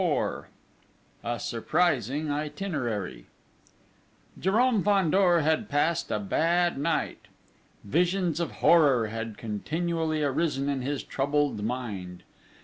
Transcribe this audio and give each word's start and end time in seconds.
IV 0.01 0.45
A 1.23 1.39
SURPRISING 1.39 2.31
ITINERARY 2.31 3.27
Jérôme 4.39 4.83
Fandor 4.83 5.41
had 5.41 5.69
passed 5.69 6.09
a 6.09 6.17
bad 6.17 6.79
night! 6.79 7.27
Visions 7.83 8.39
of 8.39 8.49
horror 8.65 9.09
had 9.09 9.37
continually 9.37 10.23
arisen 10.23 10.69
in 10.69 10.81
his 10.81 11.03
troubled 11.03 11.63
mind. 11.63 12.23